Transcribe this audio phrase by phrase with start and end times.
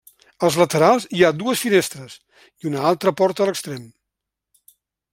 [0.45, 2.17] Als laterals hi ha dues finestres,
[2.65, 3.89] i una altra porta a l'extrem.